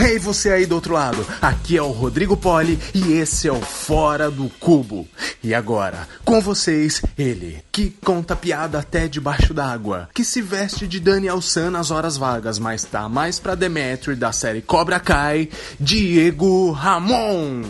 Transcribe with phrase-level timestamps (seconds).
[0.00, 3.60] Hey você aí do outro lado, aqui é o Rodrigo Poli e esse é o
[3.60, 5.08] Fora do Cubo.
[5.42, 11.00] E agora, com vocês, ele, que conta piada até debaixo d'água, que se veste de
[11.00, 15.48] Daniel San nas horas vagas, mas tá mais pra Demetri da série Cobra Kai,
[15.80, 17.64] Diego Ramon.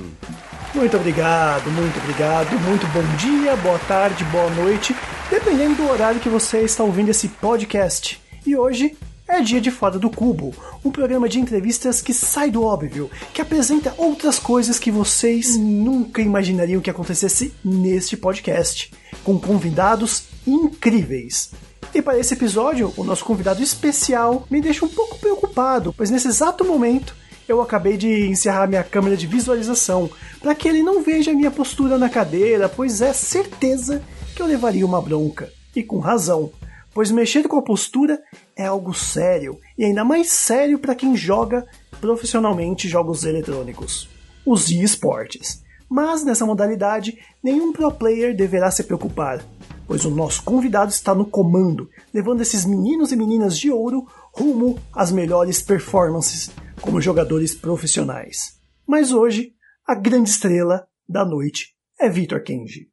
[0.74, 4.94] Muito obrigado, muito obrigado, muito bom dia, boa tarde, boa noite,
[5.30, 8.20] dependendo do horário que você está ouvindo esse podcast.
[8.46, 8.94] E hoje
[9.28, 13.42] é dia de Fora do Cubo, um programa de entrevistas que sai do óbvio, que
[13.42, 18.90] apresenta outras coisas que vocês nunca imaginariam que acontecesse neste podcast,
[19.22, 21.50] com convidados incríveis.
[21.94, 26.28] E para esse episódio, o nosso convidado especial me deixa um pouco preocupado, pois nesse
[26.28, 27.14] exato momento
[27.46, 31.98] eu acabei de encerrar minha câmera de visualização para que ele não veja minha postura
[31.98, 34.02] na cadeira, pois é certeza
[34.34, 35.52] que eu levaria uma bronca.
[35.76, 36.50] E com razão,
[36.98, 38.20] pois mexer com a postura
[38.56, 41.64] é algo sério, e ainda mais sério para quem joga
[42.00, 44.08] profissionalmente jogos eletrônicos,
[44.44, 45.62] os esportes.
[45.88, 49.44] Mas nessa modalidade, nenhum pro player deverá se preocupar,
[49.86, 54.76] pois o nosso convidado está no comando, levando esses meninos e meninas de ouro rumo
[54.92, 58.58] às melhores performances como jogadores profissionais.
[58.84, 59.52] Mas hoje,
[59.86, 62.88] a grande estrela da noite é Victor Kenji.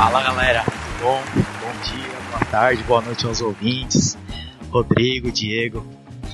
[0.00, 1.20] Fala galera, tudo bom?
[1.34, 4.16] Bom dia, boa tarde, boa noite aos ouvintes.
[4.70, 5.84] Rodrigo, Diego,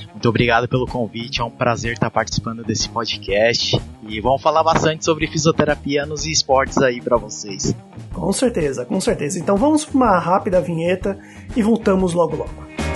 [0.09, 5.03] muito obrigado pelo convite, é um prazer estar participando desse podcast e vamos falar bastante
[5.03, 7.75] sobre fisioterapia nos esportes aí para vocês.
[8.13, 9.37] Com certeza, com certeza.
[9.37, 11.19] Então vamos para uma rápida vinheta
[11.53, 12.86] e voltamos logo logo.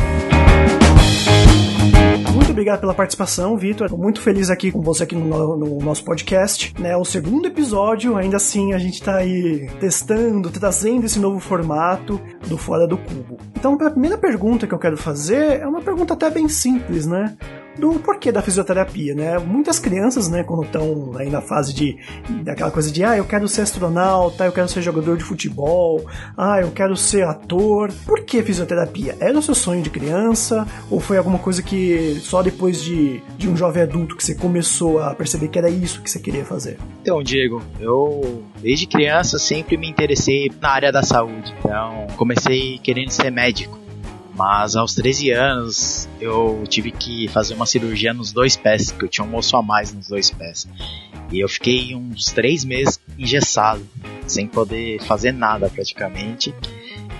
[2.34, 3.88] Muito obrigado pela participação, Vitor.
[3.88, 6.73] Estou muito feliz aqui com você aqui no, no, nosso podcast.
[6.80, 6.96] Né?
[6.96, 12.58] O segundo episódio, ainda assim, a gente está aí testando, trazendo esse novo formato do
[12.58, 13.38] Fora do Cubo.
[13.54, 17.36] Então, a primeira pergunta que eu quero fazer é uma pergunta até bem simples, né?
[17.77, 19.37] Do porquê da fisioterapia, né?
[19.39, 21.98] Muitas crianças, né, quando estão aí na fase de
[22.43, 26.05] daquela coisa de ah, eu quero ser astronauta, eu quero ser jogador de futebol,
[26.37, 27.92] ah, eu quero ser ator.
[28.05, 29.15] Por que fisioterapia?
[29.20, 33.49] Era o seu sonho de criança ou foi alguma coisa que só depois de, de
[33.49, 36.77] um jovem adulto que você começou a perceber que era isso que você queria fazer?
[37.02, 41.54] Então, Diego, eu desde criança sempre me interessei na área da saúde.
[41.60, 43.80] Então, comecei querendo ser médico.
[44.42, 49.10] Mas aos 13 anos eu tive que fazer uma cirurgia nos dois pés, porque eu
[49.10, 50.68] tinha um osso a mais nos dois pés.
[51.32, 53.88] E eu fiquei uns três meses engessado,
[54.26, 56.56] sem poder fazer nada praticamente.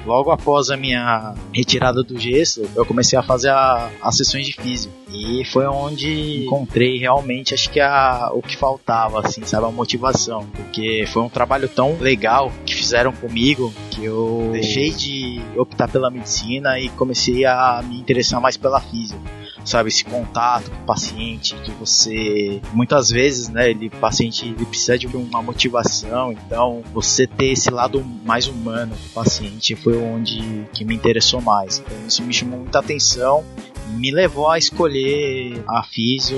[0.06, 4.54] Logo após a minha retirada do gesso, eu comecei a fazer a, as sessões de
[4.54, 4.94] físico.
[5.14, 9.66] E foi onde encontrei realmente, acho que a, o que faltava, assim, sabe?
[9.66, 10.48] A motivação.
[10.56, 16.10] Porque foi um trabalho tão legal que fizeram comigo que eu deixei de optar pela
[16.10, 21.56] medicina e comecei a me interessar mais pela física sabe, esse contato com o paciente,
[21.64, 27.52] que você muitas vezes, né, ele paciente ele precisa de uma motivação, então você ter
[27.52, 31.80] esse lado mais humano do paciente foi onde que me interessou mais.
[31.80, 33.44] Então isso me chamou muita atenção
[33.92, 36.38] me levou a escolher a físio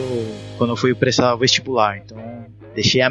[0.58, 1.98] quando eu fui prestar vestibular.
[1.98, 2.18] Então,
[2.74, 3.02] deixei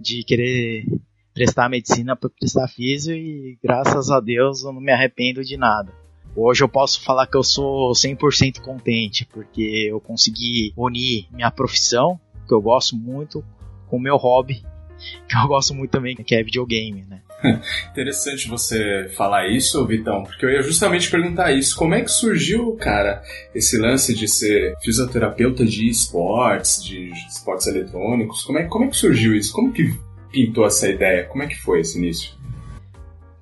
[0.00, 0.84] de querer
[1.32, 5.92] prestar medicina para prestar físio e graças a Deus eu não me arrependo de nada.
[6.34, 12.18] Hoje eu posso falar que eu sou 100% contente, porque eu consegui unir minha profissão,
[12.48, 13.44] que eu gosto muito,
[13.86, 14.64] com o meu hobby,
[15.28, 17.20] que eu gosto muito também, que é videogame, né?
[17.90, 21.76] Interessante você falar isso, Vitão, porque eu ia justamente perguntar isso.
[21.76, 23.22] Como é que surgiu, cara,
[23.54, 28.42] esse lance de ser fisioterapeuta de esportes, de esportes eletrônicos?
[28.44, 29.52] Como é, como é que surgiu isso?
[29.52, 29.92] Como que
[30.30, 31.24] pintou essa ideia?
[31.24, 32.32] Como é que foi esse início?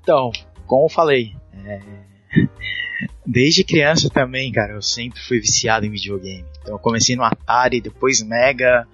[0.03, 0.33] Então,
[0.67, 1.81] como eu falei, é...
[3.27, 6.45] Desde criança também, cara, eu sempre fui viciado em videogame.
[6.61, 8.87] Então eu comecei no Atari, depois Mega,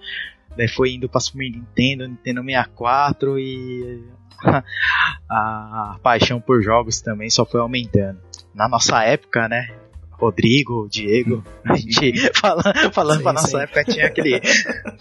[0.55, 4.03] daí foi indo pra Super Nintendo, Nintendo 64 e
[5.29, 8.19] a paixão por jogos também só foi aumentando.
[8.53, 9.69] Na nossa época, né,
[10.11, 13.59] Rodrigo, Diego, a gente fala, falando sim, pra nossa sim.
[13.59, 14.39] época tinha aquele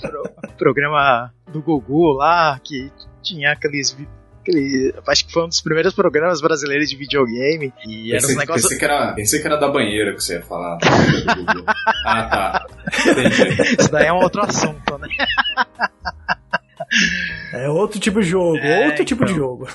[0.01, 2.93] pro, programa do Gugu lá que
[3.23, 3.97] tinha aqueles
[4.47, 7.73] aquele, acho que foi um dos primeiros programas brasileiros de videogame.
[7.87, 8.63] E era pensei, um negócio...
[8.63, 10.79] pensei, que era, pensei que era da banheira que você ia falar.
[12.07, 12.67] ah, tá.
[13.01, 13.77] Entendi.
[13.79, 15.09] Isso daí é um outro assunto, né?
[17.53, 19.45] É outro tipo de jogo, é, outro tipo de então.
[19.45, 19.69] jogo.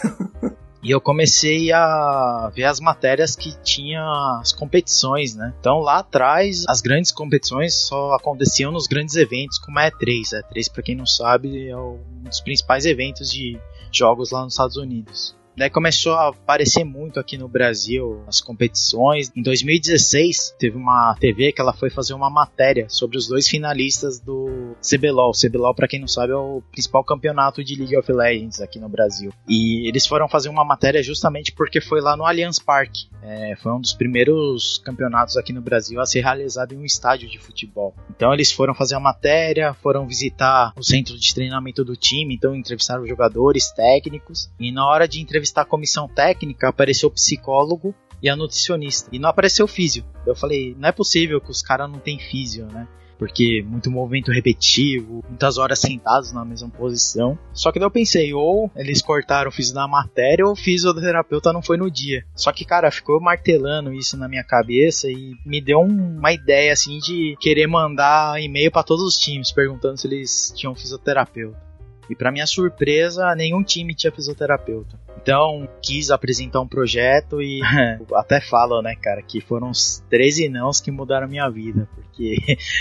[0.84, 4.02] E eu comecei a ver as matérias que tinha
[4.42, 5.54] as competições, né?
[5.60, 10.34] Então lá atrás, as grandes competições só aconteciam nos grandes eventos, como a E3.
[10.34, 13.60] A E3, para quem não sabe, é um dos principais eventos de
[13.98, 15.36] jogos lá nos Estados Unidos.
[15.56, 19.32] Daí começou a aparecer muito aqui no Brasil as competições.
[19.36, 24.20] Em 2016, teve uma TV que ela foi fazer uma matéria sobre os dois finalistas
[24.20, 25.32] do CBLOL.
[25.34, 28.90] CBLOL, para quem não sabe, é o principal campeonato de League of Legends aqui no
[28.90, 29.32] Brasil.
[29.48, 33.10] E eles foram fazer uma matéria justamente porque foi lá no Allianz Parque.
[33.22, 37.30] É, foi um dos primeiros campeonatos aqui no Brasil a ser realizado em um estádio
[37.30, 37.94] de futebol.
[38.10, 42.56] Então eles foram fazer a matéria, foram visitar o centro de treinamento do time, então
[42.56, 44.50] entrevistaram jogadores, técnicos.
[44.60, 49.10] E na hora de entrevistar a comissão técnica, apareceu o psicólogo e a nutricionista.
[49.12, 50.06] E não apareceu o físio.
[50.26, 52.88] Eu falei, não é possível que os caras não tem físio, né?
[53.22, 57.38] porque muito movimento repetitivo, muitas horas sentados na mesma posição.
[57.54, 61.54] Só que daí eu pensei, ou eles cortaram o físio da matéria, ou o fisioterapeuta
[61.54, 62.26] não foi no dia.
[62.36, 66.98] Só que, cara, ficou martelando isso na minha cabeça e me deu uma ideia, assim,
[66.98, 71.62] de querer mandar e-mail para todos os times, perguntando se eles tinham fisioterapeuta.
[72.10, 75.00] E para minha surpresa, nenhum time tinha fisioterapeuta.
[75.22, 77.62] Então, quis apresentar um projeto e
[78.16, 82.38] até falo, né, cara, que foram os 13 nãos que mudaram a minha vida, porque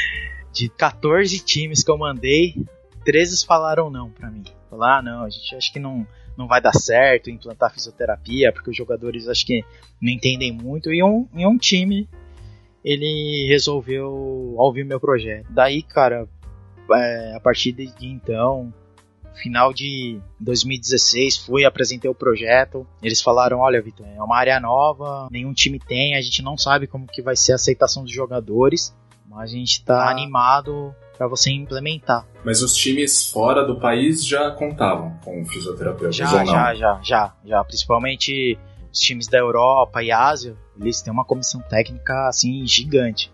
[0.53, 2.55] de 14 times que eu mandei,
[3.05, 4.43] 13 falaram não para mim.
[4.71, 6.07] Falaram, ah, não, a gente acha que não,
[6.37, 9.63] não vai dar certo implantar fisioterapia, porque os jogadores acho que
[10.01, 10.93] não entendem muito.
[10.93, 12.09] E um, e um time,
[12.83, 15.47] ele resolveu ouvir meu projeto.
[15.51, 16.27] Daí, cara,
[16.93, 18.73] é, a partir de então,
[19.35, 22.87] final de 2016 fui, apresentei o projeto.
[23.03, 26.87] Eles falaram: olha, Vitor, é uma área nova, nenhum time tem, a gente não sabe
[26.87, 28.95] como que vai ser a aceitação dos jogadores.
[29.29, 30.11] Mas a gente está ah.
[30.11, 32.27] animado para você implementar.
[32.45, 36.47] Mas os times fora do país já contavam com fisioterapeutas já, ou não?
[36.47, 37.65] Já, já, já, já.
[37.65, 38.59] Principalmente
[38.93, 43.31] os times da Europa e Ásia, eles têm uma comissão técnica assim gigante.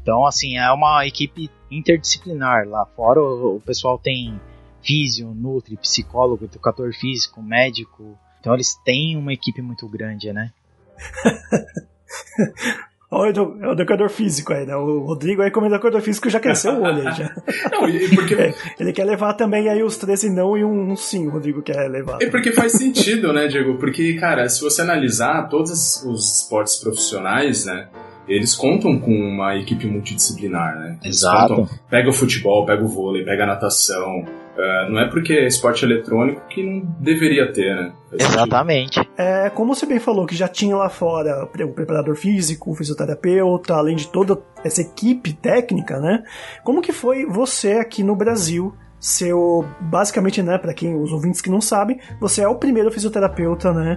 [0.00, 2.66] Então, assim, é uma equipe interdisciplinar.
[2.66, 4.40] Lá fora o, o pessoal tem
[4.82, 8.18] físio, nutri, psicólogo, educador físico, médico.
[8.40, 10.52] Então eles têm uma equipe muito grande, né?
[13.10, 14.76] Olha, é o educador físico aí, né?
[14.76, 17.34] O Rodrigo aí como educador físico já cresceu o olho aí já.
[17.72, 17.80] Não,
[18.14, 18.34] porque...
[18.38, 21.88] É, ele quer levar também aí os 13 não e um sim, o Rodrigo quer
[21.88, 22.18] levar.
[22.20, 23.76] É porque faz sentido, né, Diego?
[23.78, 27.88] Porque, cara, se você analisar todos os esportes profissionais, né?
[28.28, 30.98] Eles contam com uma equipe multidisciplinar, né?
[31.02, 31.56] Eles Exato.
[31.56, 34.24] Contam, pega o futebol, pega o vôlei, pega a natação,
[34.58, 37.92] Uh, não é porque é esporte eletrônico que não deveria ter, né?
[38.12, 38.98] Exatamente.
[39.16, 43.74] É, como você bem falou, que já tinha lá fora o preparador físico, o fisioterapeuta,
[43.74, 46.24] além de toda essa equipe técnica, né?
[46.64, 51.48] Como que foi você aqui no Brasil seu basicamente, né, para quem os ouvintes que
[51.48, 53.96] não sabem, você é o primeiro fisioterapeuta, né,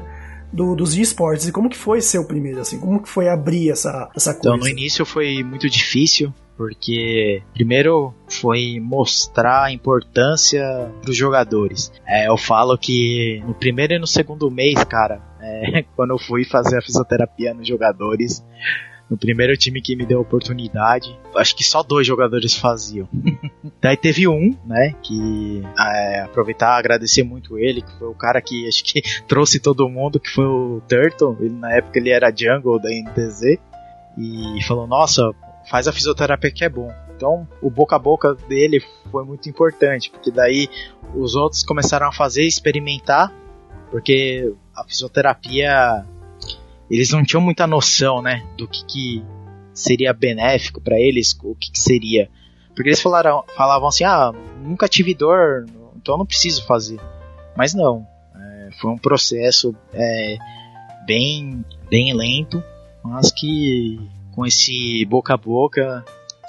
[0.53, 1.47] do, dos esportes.
[1.47, 2.79] E como que foi ser o primeiro assim?
[2.79, 4.49] Como que foi abrir essa essa coisa?
[4.49, 10.61] Então, no início foi muito difícil, porque primeiro foi mostrar a importância
[11.01, 11.91] para os jogadores.
[12.05, 16.45] É, eu falo que no primeiro e no segundo mês, cara, é, quando eu fui
[16.45, 18.45] fazer a fisioterapia nos jogadores,
[19.09, 23.09] no primeiro time que me deu oportunidade, acho que só dois jogadores faziam.
[23.81, 28.67] Daí teve um, né, que é, aproveitar agradecer muito ele, que foi o cara que
[28.69, 31.37] acho que trouxe todo mundo, que foi o Turtle.
[31.39, 33.57] Ele, na época ele era jungle da NTZ
[34.17, 35.31] e falou: Nossa,
[35.71, 36.93] faz a fisioterapia que é bom.
[37.15, 40.67] Então, o boca a boca dele foi muito importante, porque daí
[41.15, 43.33] os outros começaram a fazer, experimentar,
[43.89, 46.05] porque a fisioterapia
[46.89, 49.23] eles não tinham muita noção, né, do que, que
[49.73, 52.29] seria benéfico para eles, o que, que, seria.
[52.75, 56.99] Porque eles falaram, falavam assim: "Ah, nunca tive dor, então não preciso fazer".
[57.55, 60.37] Mas não, é, foi um processo é,
[61.05, 62.61] bem bem lento,
[63.03, 63.97] mas que
[64.31, 66.03] com esse boca a boca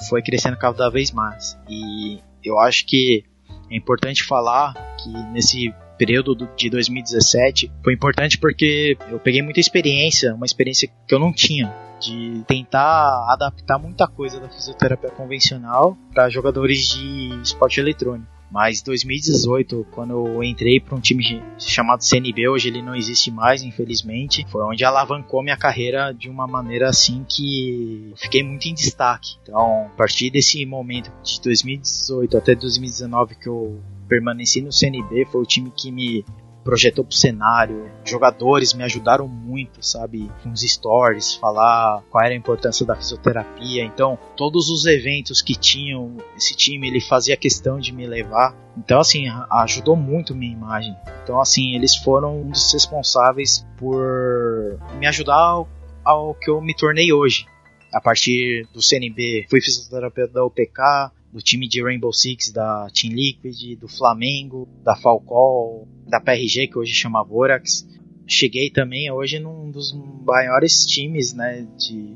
[0.08, 1.58] foi crescendo cada vez mais.
[1.68, 3.24] E eu acho que
[3.70, 10.34] é importante falar que nesse período de 2017 foi importante porque eu peguei muita experiência,
[10.34, 16.28] uma experiência que eu não tinha de tentar adaptar muita coisa da fisioterapia convencional para
[16.28, 18.41] jogadores de esporte eletrônico.
[18.52, 23.62] Mas 2018, quando eu entrei para um time chamado CNB, hoje ele não existe mais,
[23.62, 28.74] infelizmente, foi onde alavancou minha carreira de uma maneira assim que eu fiquei muito em
[28.74, 29.36] destaque.
[29.42, 35.40] Então, a partir desse momento de 2018 até 2019 que eu permaneci no CNB, foi
[35.40, 36.22] o time que me
[36.64, 42.36] projetou pro cenário, jogadores me ajudaram muito, sabe, com os stories, falar qual era a
[42.36, 43.84] importância da fisioterapia.
[43.84, 48.56] Então, todos os eventos que tinham, esse time ele fazia questão de me levar.
[48.76, 50.96] Então, assim, ajudou muito minha imagem.
[51.22, 55.68] Então, assim, eles foram um dos responsáveis por me ajudar ao,
[56.04, 57.46] ao que eu me tornei hoje.
[57.92, 63.14] A partir do CNB, fui fisioterapeuta da UPK, do time de Rainbow Six, da Team
[63.14, 67.88] Liquid, do Flamengo, da Falcol, da PRG, que hoje chama Vorax.
[68.26, 69.92] cheguei também hoje num dos
[70.24, 72.14] maiores times né, de,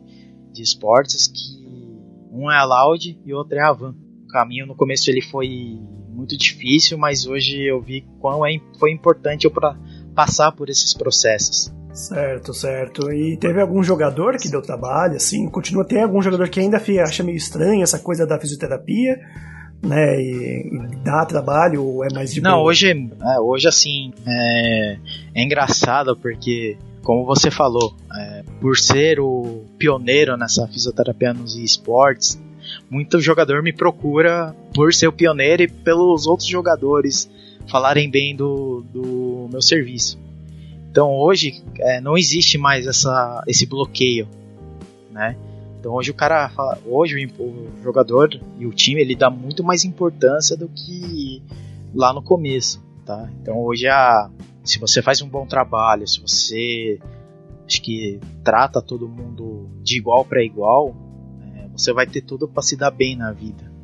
[0.53, 1.67] de esportes que
[2.31, 3.95] um é a Loud e o outro é a Van.
[4.25, 5.81] O caminho no começo ele foi
[6.11, 9.79] muito difícil, mas hoje eu vi quão é, foi importante eu pra
[10.17, 11.71] passar por esses processos.
[11.93, 13.13] Certo, certo.
[13.13, 15.49] E teve algum jogador que deu trabalho, assim?
[15.49, 19.19] Continua tem algum jogador que ainda acha meio estranho essa coisa da fisioterapia,
[19.83, 20.21] né?
[20.21, 22.65] E, e dá trabalho ou é mais de Não, boa?
[22.65, 24.99] hoje, é, hoje assim é,
[25.35, 32.37] é engraçado porque como você falou, é, por ser o pioneiro nessa fisioterapia nos esportes,
[32.91, 37.31] muito jogador me procura por ser o pioneiro e pelos outros jogadores
[37.69, 40.19] falarem bem do, do meu serviço.
[40.91, 44.29] Então hoje é, não existe mais essa, esse bloqueio,
[45.11, 45.37] né?
[45.79, 49.85] Então hoje o cara fala, hoje o jogador e o time ele dá muito mais
[49.85, 51.43] importância do que
[51.95, 53.31] lá no começo, tá?
[53.41, 54.31] Então hoje a,
[54.65, 56.99] se você faz um bom trabalho, se você
[57.67, 60.95] acho que trata todo mundo de igual para igual,
[61.55, 63.76] é, você vai ter tudo para se dar bem na vida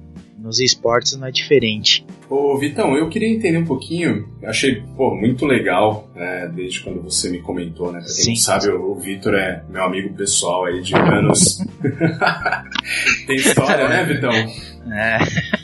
[0.42, 2.04] nos esportes não é diferente.
[2.28, 7.30] Ô, Vitão, eu queria entender um pouquinho, achei pô, muito legal, né, desde quando você
[7.30, 8.00] me comentou, né?
[8.00, 8.30] Pra quem Sim.
[8.30, 11.58] não sabe, o, o Vitor é meu amigo pessoal aí de anos.
[13.26, 14.32] Tem história, né, Vitão?
[14.32, 15.18] É,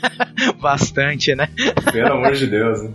[0.61, 1.49] bastante, né?
[1.91, 2.83] Pelo amor de Deus.
[2.83, 2.91] Né?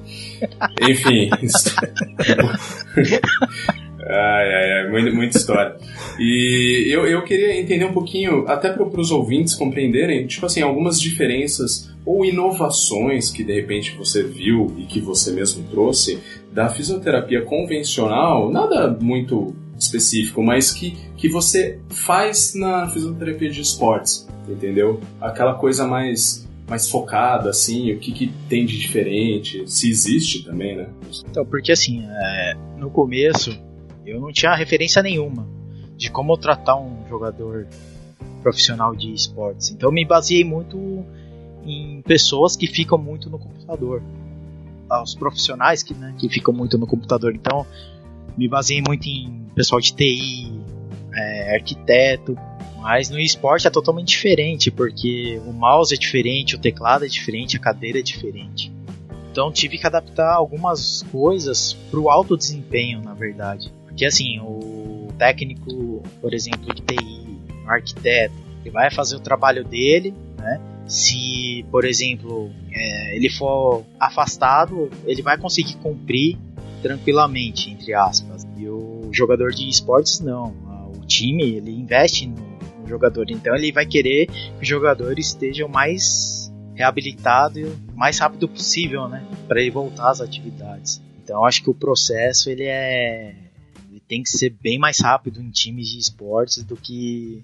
[0.89, 1.29] Enfim.
[4.07, 5.77] Ai, ai, ai, muita, muita história.
[6.19, 11.01] E eu, eu queria entender um pouquinho, até para os ouvintes compreenderem, tipo assim, algumas
[11.01, 16.21] diferenças ou inovações que de repente você viu e que você mesmo trouxe
[16.53, 24.29] da fisioterapia convencional, nada muito específico, mas que, que você faz na fisioterapia de esportes,
[24.49, 25.01] entendeu?
[25.21, 30.75] Aquela coisa mais mais focada, assim, o que, que tem de diferente, se existe também,
[30.75, 30.89] né?
[31.29, 33.51] Então, porque assim, é, no começo
[34.07, 35.47] eu não tinha referência nenhuma
[35.97, 37.67] de como tratar um jogador
[38.43, 39.71] profissional de esportes.
[39.71, 41.05] Então me baseei muito
[41.65, 44.03] em pessoas que ficam muito no computador.
[45.03, 47.35] Os profissionais que, né, que ficam muito no computador.
[47.35, 47.67] Então
[48.37, 50.53] me baseei muito em pessoal de TI,
[51.15, 52.37] é, arquiteto.
[52.81, 57.57] Mas no esporte é totalmente diferente, porque o mouse é diferente, o teclado é diferente,
[57.57, 58.71] a cadeira é diferente.
[59.31, 63.73] Então tive que adaptar algumas coisas para o alto desempenho, na verdade.
[63.95, 69.65] Porque assim, o técnico, por exemplo, de TI, o arquiteto, ele vai fazer o trabalho
[69.65, 70.61] dele, né?
[70.85, 76.37] Se, por exemplo, é, ele for afastado, ele vai conseguir cumprir
[76.83, 78.45] tranquilamente, entre aspas.
[78.59, 80.53] E o jogador de esportes não.
[80.97, 82.35] O time ele investe no,
[82.81, 87.79] no jogador, então ele vai querer que o jogador esteja o mais reabilitado e o
[87.95, 91.01] mais rápido possível, né, para ele voltar às atividades.
[91.23, 93.35] Então acho que o processo ele é
[94.09, 97.43] tem que ser bem mais rápido em times de esportes do que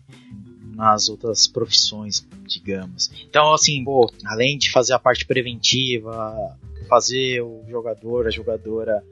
[0.74, 3.10] nas outras profissões, digamos.
[3.28, 6.56] Então, assim, pô, além de fazer a parte preventiva,
[6.88, 9.02] fazer o jogador, a jogadora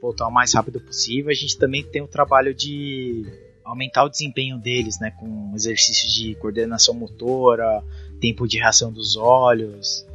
[0.00, 3.24] voltar o mais rápido possível, a gente também tem o trabalho de
[3.64, 7.82] aumentar o desempenho deles, né, com exercícios de coordenação motora,
[8.20, 10.06] tempo de reação dos olhos,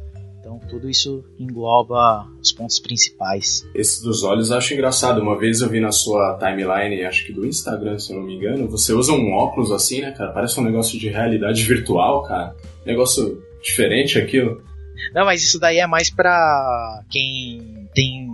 [0.52, 3.66] então tudo isso engloba os pontos principais.
[3.74, 5.20] Esse dos olhos eu acho engraçado.
[5.20, 8.34] Uma vez eu vi na sua timeline, acho que do Instagram, se eu não me
[8.34, 10.32] engano, você usa um óculos assim, né, cara?
[10.32, 12.54] Parece um negócio de realidade virtual, cara.
[12.84, 14.62] Negócio diferente aquilo.
[15.14, 18.28] Não, mas isso daí é mais pra quem tem.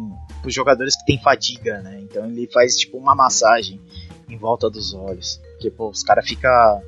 [0.45, 2.01] os jogadores que tem fadiga, né?
[2.03, 3.81] Então ele faz tipo uma massagem
[4.29, 5.41] em volta dos olhos.
[5.53, 6.83] Porque, pô, os caras ficam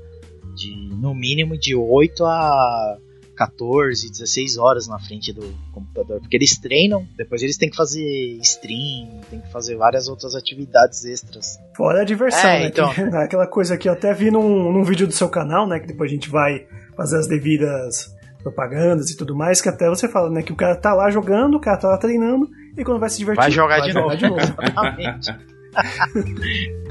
[0.55, 0.71] de
[1.01, 2.99] no mínimo de 8 a
[3.41, 5.41] 14, 16 horas na frente do
[5.73, 8.05] computador, porque eles treinam, depois eles têm que fazer
[8.43, 11.59] stream, tem que fazer várias outras atividades extras.
[11.75, 12.67] Fora a diversão, é, né?
[12.67, 12.93] Então...
[12.93, 15.81] Que, aquela coisa que eu até vi num, num vídeo do seu canal, né?
[15.81, 20.07] Que depois a gente vai fazer as devidas propagandas e tudo mais, que até você
[20.07, 20.43] fala, né?
[20.43, 23.17] Que o cara tá lá jogando, o cara tá lá treinando, e quando vai se
[23.17, 24.17] divertir, vai jogar, vai de, jogar novo.
[24.19, 24.41] de novo.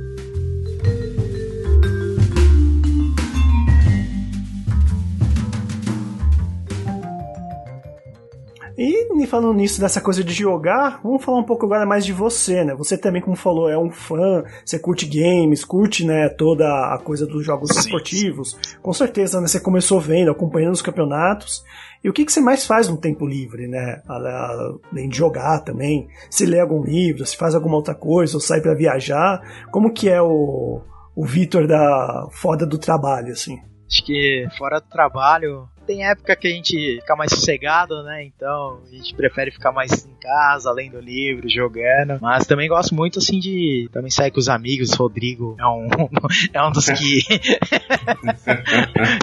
[8.78, 12.64] E falando nisso, dessa coisa de jogar, vamos falar um pouco agora mais de você,
[12.64, 12.76] né?
[12.76, 17.26] Você também, como falou, é um fã, você curte games, curte, né, toda a coisa
[17.26, 17.80] dos jogos Sim.
[17.80, 18.58] esportivos.
[18.82, 21.64] Com certeza, né, você começou vendo, acompanhando os campeonatos.
[22.04, 24.02] E o que, que você mais faz no tempo livre, né?
[24.08, 26.08] Além de jogar também.
[26.30, 29.42] Se lê algum livro, se faz alguma outra coisa, ou sai para viajar.
[29.72, 30.82] Como que é o,
[31.16, 33.58] o Vitor da foda do trabalho, assim?
[33.90, 38.24] Acho que fora do trabalho, tem época que a gente fica mais sossegado, né?
[38.24, 42.20] Então a gente prefere ficar mais em casa, lendo livro, jogando.
[42.22, 44.94] Mas também gosto muito assim de também sair com os amigos.
[44.94, 45.88] Rodrigo é um,
[46.54, 47.22] é um dos que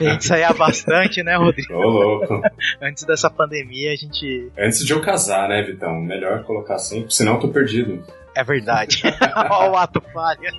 [0.00, 1.74] a gente saía bastante, né, Rodrigo?
[1.74, 2.42] Ô, louco.
[2.80, 4.50] Antes dessa pandemia a gente.
[4.58, 6.00] Antes de eu casar, né, Vitão?
[6.00, 8.02] Melhor colocar assim, senão eu tô perdido.
[8.34, 9.02] É verdade.
[9.50, 10.50] Olha o ato falha.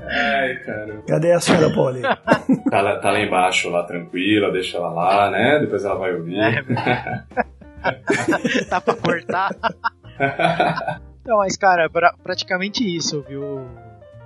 [0.00, 1.02] Ai, cara.
[1.06, 2.02] Cadê a senhora Polly?
[2.02, 5.58] Tá lá, tá lá embaixo, lá tranquila, deixa ela lá, né?
[5.60, 6.38] Depois ela vai ouvir.
[6.38, 6.62] É,
[8.68, 9.50] Dá pra cortar.
[11.24, 13.66] Não, mas cara, pra, praticamente isso, viu,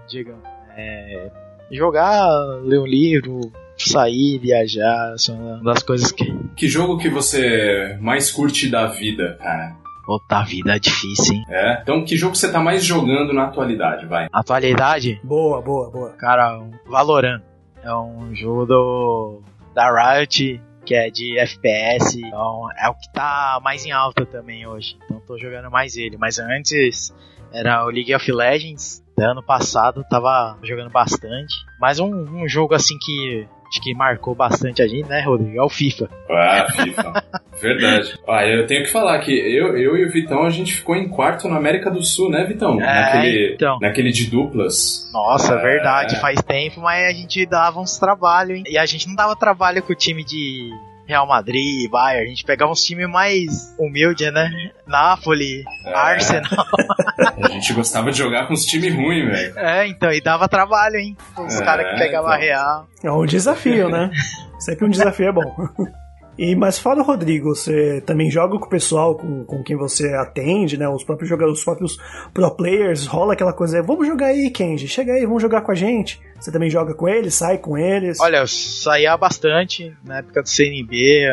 [0.08, 0.34] Diego?
[0.76, 1.30] É,
[1.70, 2.26] jogar,
[2.62, 3.40] ler um livro,
[3.76, 6.32] sair, viajar, são uma das coisas que.
[6.56, 9.76] que jogo que você mais curte da vida, cara?
[10.04, 11.44] Puta, a vida é difícil, hein?
[11.48, 11.80] É?
[11.80, 14.28] Então, que jogo você tá mais jogando na atualidade, vai?
[14.32, 16.10] Atualidade, Boa, boa, boa.
[16.10, 17.40] cara, um Valorant.
[17.82, 19.42] É um jogo do,
[19.74, 22.18] da Riot, que é de FPS.
[22.18, 24.96] Então, é o que tá mais em alta também hoje.
[25.04, 26.18] Então, tô jogando mais ele.
[26.18, 27.14] Mas antes
[27.52, 29.02] era o League of Legends.
[29.16, 31.54] Do ano passado tava jogando bastante.
[31.80, 35.58] Mas um, um jogo assim que acho que marcou bastante a gente, né, Rodrigo?
[35.58, 36.08] É o FIFA.
[36.30, 37.24] Ah, FIFA.
[37.60, 38.14] Verdade.
[38.26, 41.08] Ah, eu tenho que falar que eu, eu e o Vitão, a gente ficou em
[41.08, 42.80] quarto na América do Sul, né, Vitão?
[42.80, 43.78] É, naquele, então.
[43.80, 45.10] naquele de duplas.
[45.12, 45.62] Nossa, É.
[45.62, 48.64] verdade, faz tempo, mas a gente dava uns trabalhos, hein?
[48.66, 50.70] E a gente não dava trabalho com o time de
[51.06, 54.50] Real Madrid, Bayern, a gente pegava uns times mais humildes, né?
[54.86, 55.94] Napoli, É.
[55.94, 56.44] Arsenal.
[57.44, 59.58] A gente gostava de jogar com os times ruins, velho.
[59.58, 61.16] É, então, e dava trabalho, hein?
[61.38, 62.40] Os É, caras que pegavam então.
[62.40, 62.88] Real.
[63.04, 64.10] É um desafio, né?
[64.58, 65.54] Sempre um desafio é bom.
[66.36, 70.76] E, mas fala, Rodrigo, você também joga com o pessoal com, com quem você atende,
[70.76, 70.88] né?
[70.88, 71.96] Os próprios jogadores, os próprios
[72.32, 75.74] pro players, rola aquela coisa, vamos jogar aí, Kenji, chega aí, vamos jogar com a
[75.74, 76.20] gente.
[76.40, 78.18] Você também joga com eles, sai com eles.
[78.20, 81.24] Olha, eu saía bastante na época do CNB.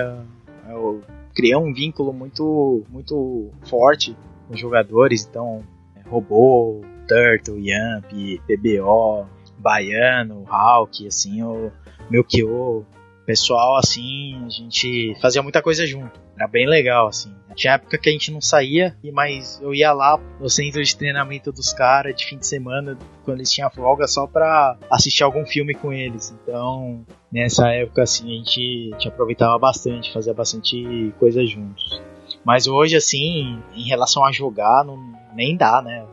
[0.69, 1.01] Eu
[1.33, 4.15] criei um vínculo muito, muito forte
[4.47, 5.25] com os jogadores.
[5.27, 5.63] Então,
[5.95, 8.11] é, Robô, Turtle, Yamp,
[8.47, 9.25] PBO,
[9.57, 11.71] Baiano, Hulk, assim, o
[12.09, 12.83] Melchior.
[13.31, 16.19] Pessoal, assim, a gente fazia muita coisa junto.
[16.35, 17.33] Era bem legal, assim.
[17.55, 21.49] Tinha época que a gente não saía, mas eu ia lá no centro de treinamento
[21.49, 25.73] dos caras de fim de semana, quando eles tinham folga, só pra assistir algum filme
[25.73, 26.35] com eles.
[26.43, 32.01] Então, nessa época, assim, a gente, a gente aproveitava bastante, fazia bastante coisa juntos.
[32.43, 34.97] Mas hoje, assim, em relação a jogar, não,
[35.33, 36.05] nem dá, né?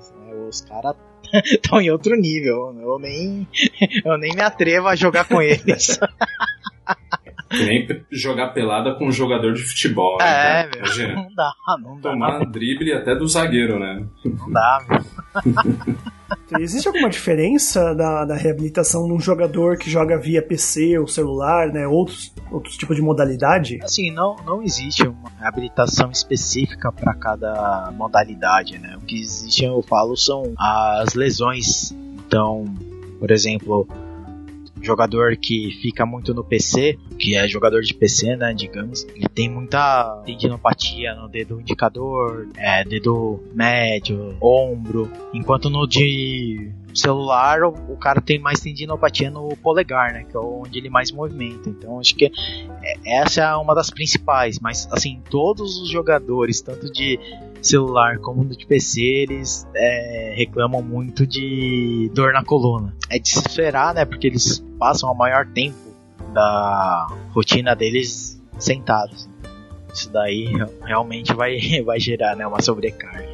[0.49, 0.95] Os caras
[1.45, 2.73] estão em outro nível.
[2.81, 3.45] Eu nem,
[4.05, 5.99] eu nem me atrevo a jogar com eles.
[7.49, 10.27] Que nem jogar pelada com um jogador de futebol, né?
[10.27, 10.69] É, cara?
[10.69, 10.79] meu.
[10.79, 11.15] Imagina.
[11.15, 12.11] Não dá, não dá.
[12.11, 14.05] Tomar drible até do zagueiro, né?
[14.25, 15.95] Não dá, meu.
[16.61, 21.87] Existe alguma diferença da, da reabilitação num jogador que joga via PC ou celular, né?
[21.87, 23.79] Outros, outros tipos de modalidade?
[23.83, 28.97] Assim, não, não existe uma habilitação específica para cada modalidade, né?
[28.97, 31.93] O que existe, eu falo, são as lesões.
[32.27, 32.65] Então,
[33.19, 33.89] por exemplo,
[34.83, 39.49] jogador que fica muito no PC, que é jogador de PC, né, digamos, ele tem
[39.49, 48.21] muita tendinopatia no dedo indicador, é, dedo médio, ombro, enquanto no de celular o, cara
[48.21, 51.69] tem mais tendinopatia no polegar, né, que é onde ele mais movimenta.
[51.69, 52.31] Então acho que
[52.83, 57.19] é- essa é uma das principais, mas assim, todos os jogadores, tanto de
[57.63, 62.95] celular como de PC, eles é, reclamam muito de dor na coluna.
[63.11, 64.05] É de se esperar, né?
[64.05, 65.77] Porque eles passam o maior tempo
[66.33, 69.29] da rotina deles sentados.
[69.93, 73.29] Isso daí re- realmente vai, vai gerar né, uma sobrecarga.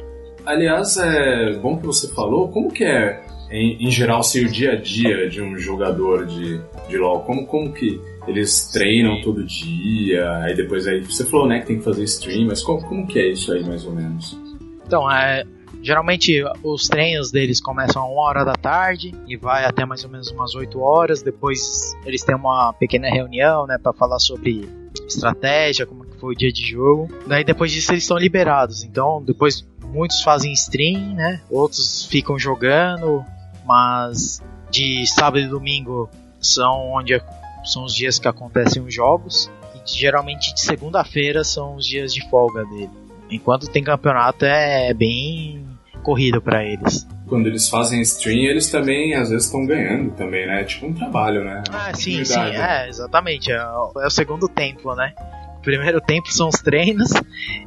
[0.45, 4.75] Aliás, é bom que você falou, como que é, em, em geral, o dia a
[4.75, 7.21] dia de um jogador de, de LoL?
[7.21, 11.77] Como, como que eles treinam todo dia, aí depois aí, você falou, né, que tem
[11.77, 14.37] que fazer stream, mas como, como que é isso aí, mais ou menos?
[14.85, 15.43] Então, é,
[15.81, 20.09] geralmente os treinos deles começam a uma hora da tarde e vai até mais ou
[20.09, 21.21] menos umas 8 horas.
[21.21, 24.67] Depois eles têm uma pequena reunião, né, para falar sobre
[25.07, 27.09] estratégia, como que foi o dia de jogo.
[27.27, 28.83] Daí depois disso eles estão liberados.
[28.83, 31.41] Então, depois muitos fazem stream, né?
[31.49, 33.23] Outros ficam jogando,
[33.65, 37.19] mas de sábado e domingo são onde
[37.63, 39.49] são os dias que acontecem os jogos.
[39.75, 42.89] E geralmente de segunda-feira são os dias de folga dele.
[43.29, 45.65] Enquanto tem campeonato é bem
[46.03, 47.07] corrido pra eles.
[47.27, 50.61] Quando eles fazem stream, eles também, às vezes, estão ganhando também, né?
[50.61, 51.63] É tipo um trabalho, né?
[51.71, 53.51] Ah, Uma sim, sim, é, exatamente.
[53.51, 55.11] É, o- é o segundo tempo, né?
[55.57, 57.09] O primeiro tempo são os treinos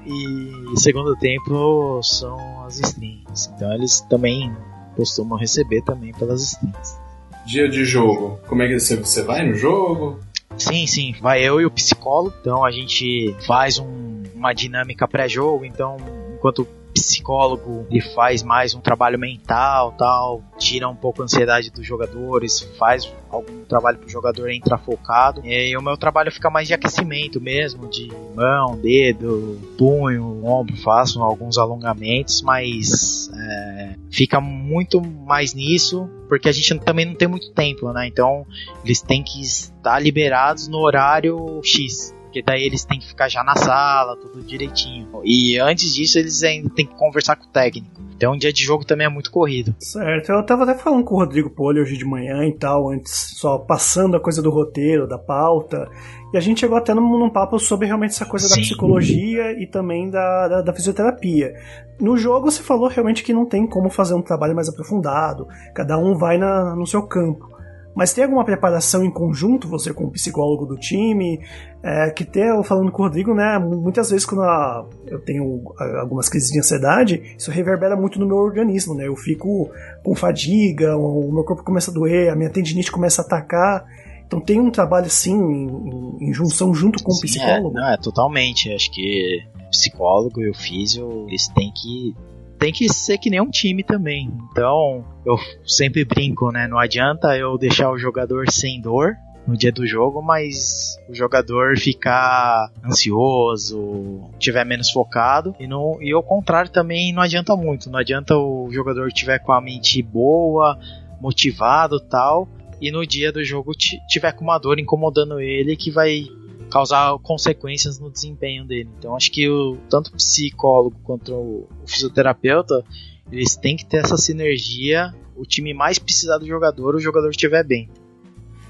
[0.07, 3.51] e o segundo tempo são as streams.
[3.57, 4.55] Então eles também
[4.99, 6.99] costumam receber também pelas streams.
[7.47, 10.19] dia de jogo, como é que você, você vai no jogo?
[10.59, 11.15] Sim, sim.
[11.21, 12.35] Vai eu e o psicólogo.
[12.41, 15.65] Então a gente faz um, uma dinâmica pré-jogo.
[15.65, 15.97] Então,
[16.35, 16.67] enquanto
[17.09, 22.61] psicólogo ele faz mais um trabalho mental, tal, tira um pouco a ansiedade dos jogadores,
[22.79, 25.41] faz algum trabalho para o jogador entrar focado.
[25.45, 31.23] E o meu trabalho fica mais de aquecimento mesmo, de mão, dedo, punho, ombro, faço
[31.23, 37.51] alguns alongamentos, mas é, fica muito mais nisso porque a gente também não tem muito
[37.53, 38.07] tempo, né?
[38.07, 38.47] Então
[38.85, 42.15] eles têm que estar liberados no horário X.
[42.29, 45.09] Porque daí eles têm que ficar já na sala, tudo direitinho.
[45.25, 48.03] E antes disso, eles ainda têm que conversar com o técnico.
[48.15, 49.75] Então, um dia de jogo também é muito corrido.
[49.79, 53.33] Certo, eu tava até falando com o Rodrigo Poli hoje de manhã e tal, antes,
[53.39, 55.89] só passando a coisa do roteiro, da pauta.
[56.35, 58.57] E a gente chegou até num, num papo sobre realmente essa coisa Sim.
[58.57, 61.55] da psicologia e também da, da, da, fisioterapia.
[61.99, 65.97] No jogo, você falou realmente que não tem como fazer um trabalho mais aprofundado, cada
[65.97, 67.58] um vai na, no seu campo.
[67.99, 71.41] Mas tem alguma preparação em conjunto, você com o psicólogo do time?
[71.83, 73.59] É, que eu falando com o Rodrigo, né?
[73.59, 75.65] Muitas vezes quando a, eu tenho
[76.01, 79.09] algumas crises de ansiedade, isso reverbera muito no meu organismo, né?
[79.09, 79.69] Eu fico
[80.05, 83.85] com fadiga, o meu corpo começa a doer, a minha tendinite começa a atacar.
[84.25, 87.27] Então tem um trabalho assim em, em junção junto com Sim, o é.
[87.27, 87.79] psicólogo.
[87.79, 88.73] É, não, é totalmente.
[88.73, 92.15] Acho que o psicólogo e o físio eles têm que
[92.59, 94.31] tem que ser que nem um time também.
[94.51, 96.67] Então, eu sempre brinco, né?
[96.67, 99.17] Não adianta eu deixar o jogador sem dor
[99.47, 106.13] no dia do jogo, mas o jogador ficar ansioso, tiver menos focado e não e
[106.13, 107.89] ao contrário também não adianta muito.
[107.89, 110.79] Não adianta o jogador tiver com a mente boa,
[111.19, 112.47] motivado, tal,
[112.79, 116.27] e no dia do jogo tiver com uma dor incomodando ele que vai
[116.71, 118.89] causar consequências no desempenho dele.
[118.99, 122.85] Então acho que o, tanto o psicólogo quanto o, o fisioterapeuta
[123.31, 125.15] eles têm que ter essa sinergia.
[125.37, 127.89] O time mais precisar do jogador, o jogador estiver bem.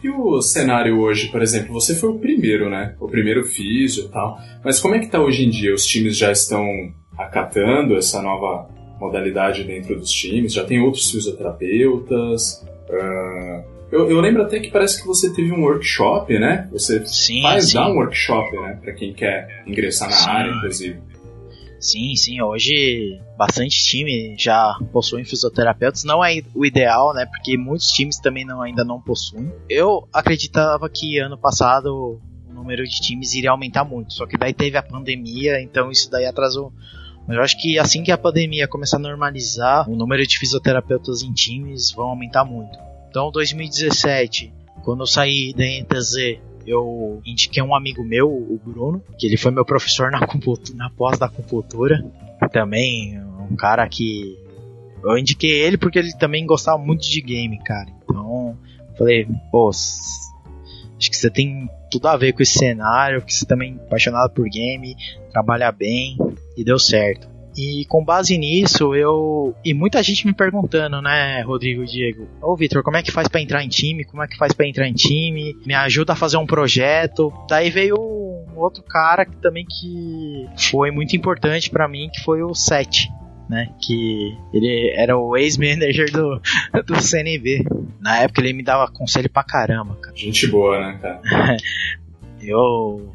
[0.03, 2.95] E o cenário hoje, por exemplo, você foi o primeiro, né?
[3.01, 4.39] O primeiro físio e tal.
[4.65, 5.75] Mas como é que tá hoje em dia?
[5.75, 6.65] Os times já estão
[7.17, 8.69] acatando essa nova
[9.01, 10.53] modalidade dentro dos times?
[10.53, 12.65] Já tem outros fisioterapeutas?
[12.89, 16.69] Uh, eu, eu, lembro até que parece que você teve um workshop, né?
[16.73, 17.75] Você sim, faz, sim.
[17.75, 18.79] dá um workshop, né?
[18.83, 20.31] Pra quem quer ingressar na sim.
[20.31, 21.01] área, inclusive.
[21.81, 22.43] Sim, sim.
[22.43, 26.05] Hoje, bastante time já possuem fisioterapeutas.
[26.05, 27.27] Não é o ideal, né?
[27.27, 29.53] Porque muitos times também não, ainda não possuem.
[29.69, 34.13] Eu acreditava que ano passado o número de times iria aumentar muito.
[34.13, 36.73] Só que daí teve a pandemia, então isso daí atrasou
[37.29, 41.23] mas eu acho que assim que a pandemia começar a normalizar, o número de fisioterapeutas
[41.23, 42.79] em times vão aumentar muito.
[43.09, 44.53] Então, 2017,
[44.85, 49.51] quando eu saí da NTZ, eu indiquei um amigo meu, o Bruno, que ele foi
[49.51, 50.21] meu professor na,
[50.75, 52.05] na pós da acupuntura.
[52.53, 53.19] Também
[53.51, 54.39] um cara que
[55.03, 57.89] eu indiquei ele porque ele também gostava muito de game, cara.
[58.03, 58.57] Então,
[58.97, 63.79] falei, pô, acho que você tem tudo a ver com esse cenário, que você também
[63.81, 64.97] é apaixonado por game,
[65.31, 66.19] trabalha bem
[66.57, 67.29] e deu certo.
[67.59, 69.53] E com base nisso, eu.
[69.65, 72.29] E muita gente me perguntando, né, Rodrigo e Diego?
[72.41, 74.05] Ô, Vitor, como é que faz para entrar em time?
[74.05, 75.57] Como é que faz para entrar em time?
[75.67, 77.33] Me ajuda a fazer um projeto.
[77.51, 82.45] Daí veio um outro cara que também que foi muito importante para mim, que foi
[82.45, 83.11] o Sete.
[83.51, 86.39] Né, que ele era o ex-manager do,
[86.87, 87.65] do CNB.
[87.99, 90.15] Na época ele me dava conselho pra caramba, cara.
[90.15, 91.23] Gente boa, né, cara?
[92.43, 93.11] eu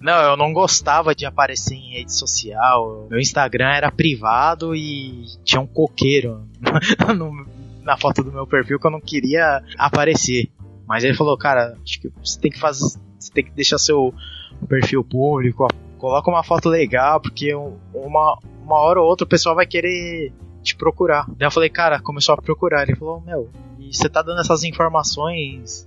[0.00, 3.06] não, eu não gostava de aparecer em rede social.
[3.10, 6.48] Meu Instagram era privado e tinha um coqueiro
[7.16, 7.46] no,
[7.82, 10.50] na foto do meu perfil que eu não queria aparecer.
[10.86, 12.98] Mas ele falou, cara, acho que você tem que fazer.
[13.18, 14.14] Você tem que deixar seu
[14.66, 19.66] perfil público, coloca uma foto legal, porque uma, uma hora ou outra o pessoal vai
[19.66, 20.32] querer
[20.62, 21.26] te procurar.
[21.36, 22.82] Daí eu falei, cara, começou a procurar.
[22.82, 25.86] Ele falou, meu, e você tá dando essas informações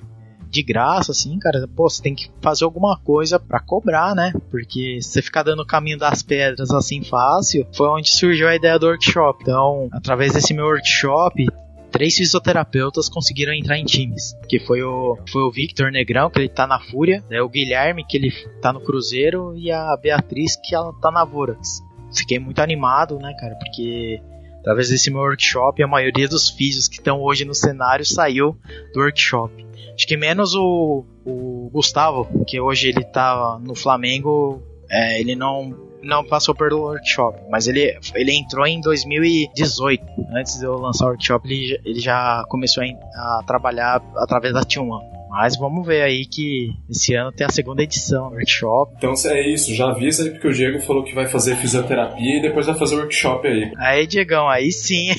[0.53, 4.31] de graça, assim, cara, pô, você tem que fazer alguma coisa para cobrar, né?
[4.51, 8.77] Porque você ficar dando o caminho das pedras assim fácil, foi onde surgiu a ideia
[8.77, 9.39] do workshop.
[9.41, 11.47] Então, através desse meu workshop,
[11.91, 14.35] três fisioterapeutas conseguiram entrar em times.
[14.47, 18.05] Que foi o, foi o Victor Negrão, que ele tá na Fúria, né, o Guilherme,
[18.07, 21.81] que ele tá no Cruzeiro, e a Beatriz, que ela tá na Vorax.
[22.15, 24.21] Fiquei muito animado, né, cara, porque
[24.63, 28.57] através desse meu workshop, a maioria dos físios que estão hoje no cenário saiu
[28.93, 29.65] do workshop.
[29.93, 35.77] Acho que menos o, o Gustavo, que hoje ele tá no Flamengo, é, ele não,
[36.01, 40.01] não passou pelo workshop, mas ele, ele entrou em 2018.
[40.33, 44.61] Antes de eu lançar o workshop, ele, ele já começou a, a trabalhar através da
[44.61, 45.12] T1.
[45.33, 48.93] Mas vamos ver aí que esse ano tem a segunda edição do workshop.
[48.97, 52.39] Então é isso, já avisa aí porque o Diego falou que vai fazer fisioterapia e
[52.39, 53.71] depois vai fazer workshop aí.
[53.77, 55.09] Aí, Diegão, aí sim.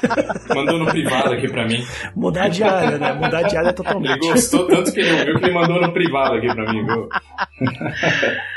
[0.56, 1.84] mandou no privado aqui pra mim.
[2.16, 3.12] Mudar de área, né?
[3.12, 4.24] Mudar de área totalmente.
[4.24, 7.06] Ele gostou tanto que ele ouviu que ele mandou no privado aqui pra mim, viu?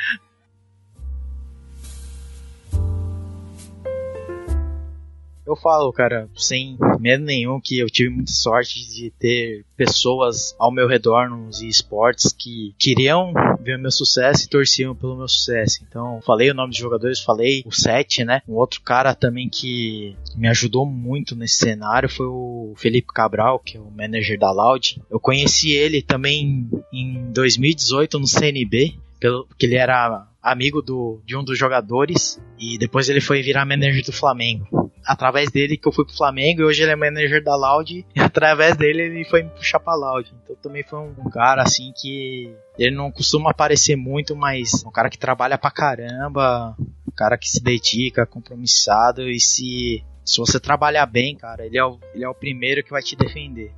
[5.52, 10.72] Eu falo, cara, sem medo nenhum, que eu tive muita sorte de ter pessoas ao
[10.72, 15.84] meu redor nos esportes que queriam ver o meu sucesso e torciam pelo meu sucesso.
[15.86, 18.42] Então, falei o nome dos jogadores, falei o Sete, né?
[18.48, 23.76] Um outro cara também que me ajudou muito nesse cenário foi o Felipe Cabral, que
[23.76, 25.02] é o manager da Loud.
[25.10, 31.36] Eu conheci ele também em 2018 no CNB, pelo que ele era amigo do, de
[31.36, 35.92] um dos jogadores e depois ele foi virar manager do Flamengo através dele que eu
[35.92, 39.44] fui pro Flamengo e hoje ele é manager da Loud e através dele ele foi
[39.44, 40.32] me puxar pra Loud.
[40.44, 45.10] Então também foi um cara assim que ele não costuma aparecer muito, mas um cara
[45.10, 51.08] que trabalha pra caramba, um cara que se dedica, compromissado e se se você trabalhar
[51.08, 53.72] bem, cara, ele é o, ele é o primeiro que vai te defender.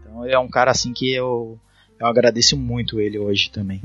[0.00, 1.58] Então ele é um cara assim que eu
[1.98, 3.80] eu agradeço muito ele hoje também.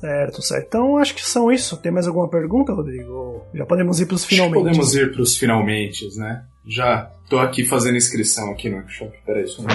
[0.00, 0.66] Certo, certo.
[0.66, 1.76] Então acho que são isso.
[1.76, 3.42] Tem mais alguma pergunta, Rodrigo?
[3.52, 4.62] Já podemos ir para os finalmente.
[4.62, 6.44] Podemos ir para os finalmente, né?
[6.66, 9.16] Já tô aqui fazendo inscrição aqui no workshop.
[9.26, 9.66] Peraí, só um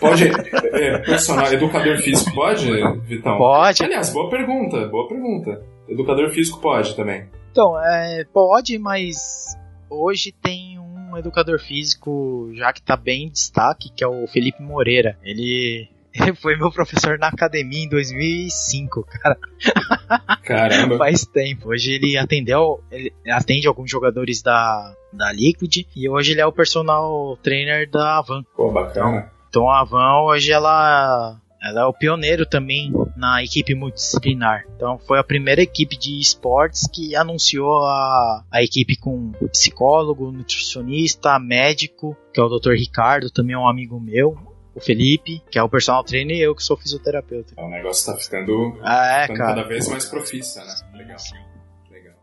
[0.00, 0.28] Pode.
[0.72, 2.70] É, personal, educador físico pode,
[3.06, 3.36] Vitão?
[3.36, 3.84] Pode.
[3.84, 5.62] Aliás, boa pergunta, boa pergunta.
[5.86, 7.28] Educador físico pode também.
[7.50, 9.58] Então, é, pode, mas
[9.90, 14.62] hoje tem um educador físico já que tá bem em destaque, que é o Felipe
[14.62, 15.18] Moreira.
[15.22, 19.38] Ele ele foi meu professor na academia em 2005, cara.
[20.42, 20.98] Caramba.
[20.98, 21.70] Faz tempo.
[21.70, 26.52] Hoje ele atendeu, ele atende alguns jogadores da, da Liquid e hoje ele é o
[26.52, 28.42] personal trainer da Avan.
[28.56, 29.30] Pô, bacana.
[29.48, 34.64] Então a Avan hoje ela ela é o pioneiro também na equipe multidisciplinar.
[34.74, 41.38] Então foi a primeira equipe de esportes que anunciou a, a equipe com psicólogo, nutricionista,
[41.38, 42.72] médico, que é o Dr.
[42.72, 46.54] Ricardo, também é um amigo meu o Felipe, que é o personal trainer, e eu
[46.54, 47.54] que sou fisioterapeuta.
[47.56, 50.74] O negócio tá ficando, ah, é, ficando cada vez mais profissa, né?
[50.94, 51.16] Legal.
[51.90, 52.14] Legal.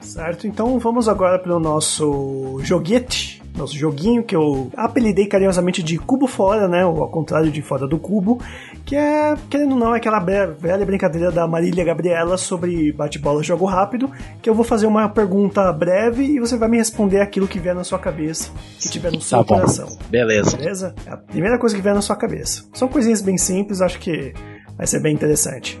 [0.00, 5.98] Certo, então vamos agora para o nosso joguete nosso joguinho que eu apelidei carinhosamente de
[5.98, 6.84] Cubo Fora, né?
[6.84, 8.40] Ou ao contrário de Fora do Cubo,
[8.84, 13.64] que é, querendo ou não, é aquela velha brincadeira da Marília Gabriela sobre bate-bola jogo
[13.64, 14.10] rápido,
[14.42, 17.74] que eu vou fazer uma pergunta breve e você vai me responder aquilo que vier
[17.74, 19.88] na sua cabeça, que tiver no seu Tá coração.
[20.08, 20.56] Beleza.
[20.56, 20.94] Beleza?
[21.06, 22.64] É a primeira coisa que vier na sua cabeça.
[22.72, 24.32] São coisinhas bem simples, acho que
[24.76, 25.78] vai ser bem interessante.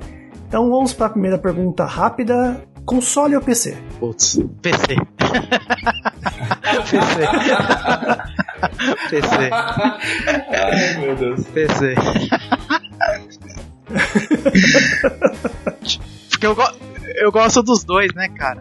[0.48, 2.62] Então vamos para a primeira pergunta rápida.
[2.84, 3.76] Console ou PC?
[3.98, 4.94] Putz, PC.
[6.90, 7.18] PC.
[9.10, 9.50] PC.
[9.52, 11.44] Ai, meu Deus.
[11.48, 11.94] PC.
[16.30, 16.62] Porque eu, go
[17.16, 18.60] eu gosto dos dois, né, cara?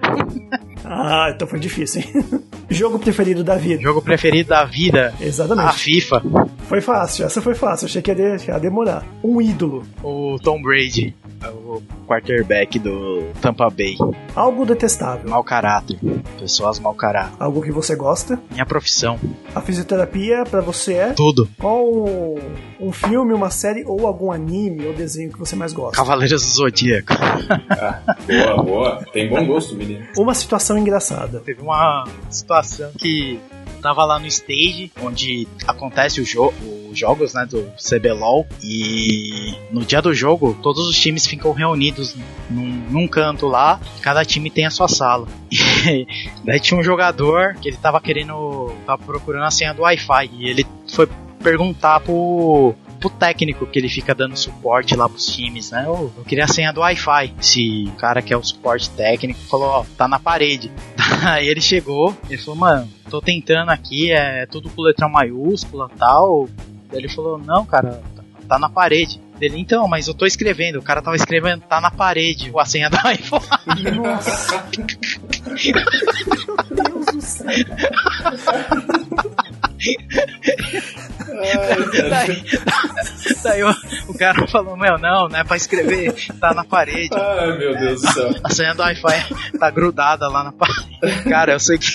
[0.84, 2.24] Ah, então foi difícil, hein?
[2.70, 3.82] Jogo preferido da vida.
[3.82, 5.74] Jogo preferido da vida, a Exatamente.
[5.80, 6.22] FIFA,
[6.68, 7.86] Foi fácil, essa foi fácil.
[7.88, 9.04] Achei que ia, de- ia demorar.
[9.24, 9.84] Um ídolo.
[10.04, 11.16] o Tom Brady,
[11.52, 13.96] o quarterback do Tampa Bay.
[14.36, 15.30] Algo detestável.
[15.30, 15.98] Mau caráter,
[16.40, 17.36] pessoas mau caráter.
[17.40, 18.40] Algo que você gosta.
[18.52, 19.20] Minha profissão,
[19.54, 21.48] A fisioterapia pra você é tudo.
[21.60, 21.86] qual
[22.80, 25.96] um filme, uma série ou algum anime ou desenho que você mais gosta?
[25.98, 27.14] Cavaleiros do Zodíaco.
[28.28, 29.06] Boa, boa.
[29.14, 30.06] Tem bom gosto, menino.
[30.18, 31.40] Uma situação engraçada.
[31.40, 33.40] Teve uma situação que
[33.86, 36.52] tava lá no stage, onde acontece o jo
[36.90, 42.16] os jogos né, do CBLOL, e no dia do jogo, todos os times ficam reunidos
[42.50, 45.28] num, num canto lá, cada time tem a sua sala.
[45.86, 46.08] E
[46.44, 50.50] daí tinha um jogador que ele tava querendo, tava procurando a senha do Wi-Fi, e
[50.50, 51.08] ele foi
[51.44, 52.74] perguntar pro,
[53.06, 55.84] pro técnico que ele fica dando suporte lá pros times, né?
[55.86, 57.34] Eu, eu queria a senha do Wi-Fi.
[57.40, 60.72] Esse cara que é o suporte técnico falou, ó, tá na parede.
[61.24, 66.50] Aí ele chegou, ele falou, mano, tô tentando aqui, é tudo com letra maiúscula tal.
[66.90, 69.22] Daí ele falou, não, cara, tá- tá na parede.
[69.40, 72.90] Ele, então, mas eu tô escrevendo, o cara tava escrevendo, tá na parede, a senha
[72.90, 73.44] do iPhone.
[73.96, 74.66] Nossa!
[76.72, 77.46] Meu Deus do céu!
[82.10, 82.44] Daí
[83.44, 83.76] daí o,
[84.08, 87.10] o cara falou, meu, não, não é pra escrever, tá na parede.
[87.14, 88.30] Ai, meu Deus do céu.
[88.44, 91.24] A senha do Wi-Fi tá grudada lá na parede.
[91.30, 91.88] Cara, eu sei que.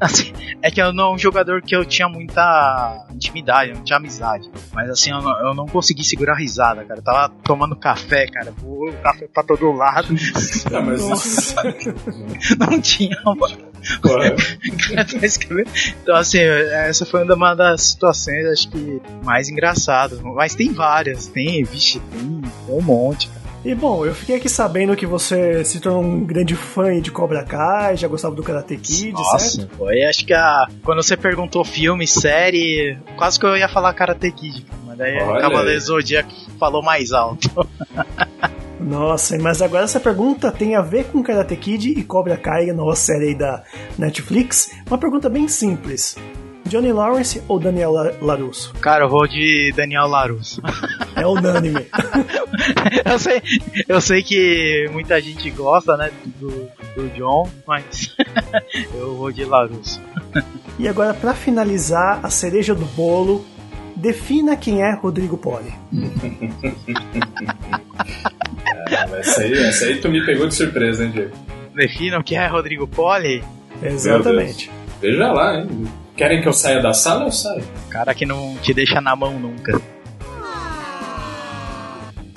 [0.00, 0.32] assim,
[0.62, 4.50] é que eu não um jogador que eu tinha muita intimidade, eu não tinha amizade.
[4.72, 7.00] Mas assim, eu não, eu não consegui segurar a risada, cara.
[7.00, 8.52] Eu tava tomando café, cara.
[8.58, 10.14] Voou o café pra todo lado.
[10.72, 11.54] Ah, mas isso...
[12.58, 13.16] Não tinha,
[16.02, 20.20] então, assim, essa foi uma das situações, acho que, mais engraçadas.
[20.20, 23.48] Mas tem várias, tem, vixe, tem, tem um monte, cara.
[23.64, 27.42] E bom, eu fiquei aqui sabendo que você se tornou um grande fã de Cobra
[27.42, 29.76] Kai, já gostava do Karate Kid, Nossa, certo?
[29.76, 34.30] foi, acho que a, quando você perguntou filme, série, quase que eu ia falar Karate
[34.30, 37.50] Kid, mas daí o Cavaleiro Zodíaco falou mais alto.
[38.88, 42.74] Nossa, mas agora essa pergunta tem a ver com Karate Kid e Cobra Kai, a
[42.74, 43.62] nova série aí da
[43.98, 44.70] Netflix.
[44.86, 46.16] Uma pergunta bem simples.
[46.64, 48.72] Johnny Lawrence ou Daniel Larusso?
[48.80, 50.62] Cara, eu vou de Daniel Larusso.
[51.14, 51.86] É unânime.
[53.04, 53.42] eu, sei,
[53.86, 56.48] eu sei que muita gente gosta, né, do,
[56.96, 58.16] do John, mas
[58.94, 60.00] eu vou de Larusso.
[60.78, 63.44] E agora, para finalizar, a cereja do bolo,
[63.94, 65.74] defina quem é Rodrigo Poli.
[68.94, 71.32] é, essa, aí, essa aí tu me pegou de surpresa, hein, Diego?
[71.74, 73.42] Definam quem é Rodrigo Poli?
[73.82, 74.70] Exatamente.
[75.00, 75.68] Veja lá, hein?
[76.16, 77.26] Querem que eu saia da sala?
[77.26, 77.62] Eu saio.
[77.88, 79.80] Cara que não te deixa na mão nunca.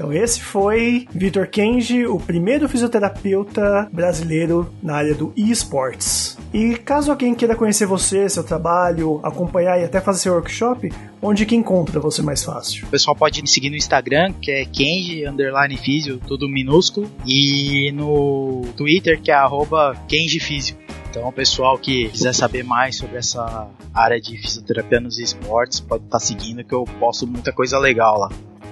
[0.01, 6.39] Então esse foi Vitor Kenji, o primeiro fisioterapeuta brasileiro na área do esports.
[6.51, 11.45] E caso alguém queira conhecer você, seu trabalho, acompanhar e até fazer seu workshop, onde
[11.45, 12.87] que encontra você mais fácil?
[12.87, 17.91] O pessoal pode me seguir no Instagram, que é Kenji underline Físio, tudo minúsculo, e
[17.91, 20.75] no Twitter, que é arroba Kenji Físio.
[21.11, 26.05] Então, o pessoal que quiser saber mais sobre essa área de fisioterapia nos esportes, pode
[26.05, 28.29] estar tá seguindo que eu posto muita coisa legal lá.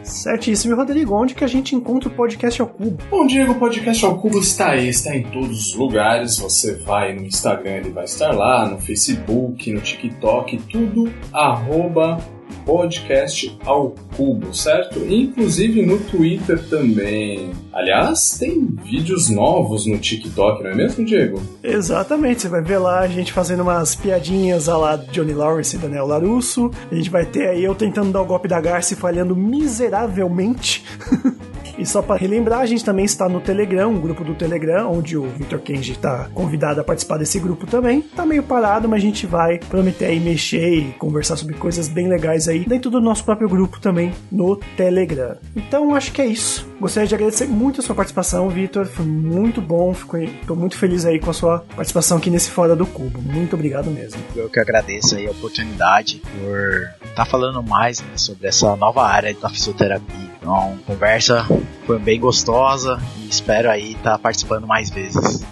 [0.10, 2.98] Certíssimo, Rodrigo, onde que a gente encontra o podcast ao cubo?
[3.10, 6.40] Bom, Diego, o podcast ao cubo está aí, está em todos os lugares.
[6.40, 12.18] Você vai no Instagram, ele vai estar lá, no Facebook, no TikTok, tudo arroba
[12.66, 15.00] podcast ao cubo, certo?
[15.00, 17.52] Inclusive no Twitter também.
[17.72, 21.42] Aliás, tem vídeos novos no TikTok, não é mesmo, Diego?
[21.64, 25.80] Exatamente, você vai ver lá a gente fazendo umas piadinhas a lá Johnny Lawrence e
[25.80, 26.72] Daniel Larusso.
[26.92, 30.84] A gente vai ter aí eu tentando dar o golpe da garça e falhando miseravelmente.
[31.80, 35.18] E só para relembrar, a gente também está no Telegram, um grupo do Telegram, onde
[35.18, 38.02] o Victor Kenji está convidado a participar desse grupo também.
[38.02, 42.10] Tá meio parado, mas a gente vai prometer aí mexer e conversar sobre coisas bem
[42.10, 45.38] legais aí dentro do nosso próprio grupo também no Telegram.
[45.56, 46.68] Então acho que é isso.
[46.82, 48.86] Gostaria de agradecer muito a sua participação, Victor.
[48.86, 49.92] Foi muito bom.
[49.92, 53.22] Estou muito feliz aí com a sua participação aqui nesse Fora do Cubo.
[53.22, 54.22] Muito obrigado mesmo.
[54.36, 59.06] Eu que agradeço aí a oportunidade por estar tá falando mais né, sobre essa nova
[59.06, 60.30] área da fisioterapia.
[60.42, 61.46] Então, conversa
[61.86, 65.46] foi bem gostosa e espero aí estar tá participando mais vezes.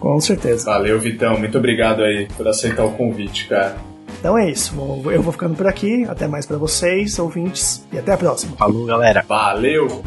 [0.00, 0.66] Com certeza.
[0.66, 1.38] Valeu, Vitão.
[1.38, 3.76] Muito obrigado aí por aceitar o convite, cara.
[4.18, 4.74] Então é isso.
[5.10, 6.04] Eu vou ficando por aqui.
[6.08, 8.56] Até mais para vocês, ouvintes, e até a próxima.
[8.56, 9.24] Falou, galera.
[9.28, 10.02] Valeu!